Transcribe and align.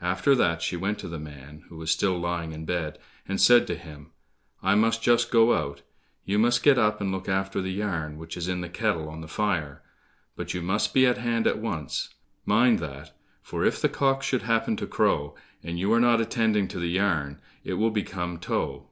After 0.00 0.34
that 0.34 0.62
she 0.62 0.78
went 0.78 0.98
to 1.00 1.08
the 1.08 1.18
man 1.18 1.64
who 1.68 1.76
was 1.76 1.90
still 1.90 2.18
lying 2.18 2.52
in 2.52 2.64
bed, 2.64 2.98
and 3.28 3.38
said 3.38 3.66
to 3.66 3.74
him, 3.76 4.12
"I 4.62 4.74
must 4.74 5.02
just 5.02 5.30
go 5.30 5.52
out, 5.52 5.82
you 6.24 6.38
must 6.38 6.62
get 6.62 6.78
up 6.78 7.02
and 7.02 7.12
look 7.12 7.28
after 7.28 7.60
the 7.60 7.70
yarn 7.74 8.16
which 8.16 8.34
is 8.38 8.48
in 8.48 8.62
the 8.62 8.70
kettle 8.70 9.10
on 9.10 9.20
the 9.20 9.28
fire, 9.28 9.82
but 10.36 10.54
you 10.54 10.62
must 10.62 10.94
be 10.94 11.04
at 11.04 11.18
hand 11.18 11.46
at 11.46 11.58
once; 11.58 12.08
mind 12.46 12.78
that, 12.78 13.14
for 13.42 13.62
if 13.62 13.78
the 13.78 13.90
cock 13.90 14.22
should 14.22 14.40
happen 14.44 14.74
to 14.78 14.86
crow, 14.86 15.34
and 15.62 15.78
you 15.78 15.92
are 15.92 16.00
not 16.00 16.18
attending 16.22 16.66
to 16.68 16.78
the 16.78 16.88
yarn, 16.88 17.38
it 17.62 17.74
will 17.74 17.90
become 17.90 18.38
tow." 18.38 18.88